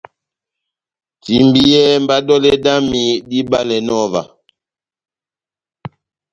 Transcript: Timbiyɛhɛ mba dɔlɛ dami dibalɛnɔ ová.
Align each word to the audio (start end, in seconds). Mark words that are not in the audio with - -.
Timbiyɛhɛ 1.23 1.95
mba 2.03 2.15
dɔlɛ 2.27 2.51
dami 2.63 3.03
dibalɛnɔ 3.29 3.95
ová. 4.05 4.21